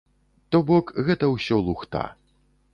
[0.55, 2.05] То бок, гэта ўсё лухта.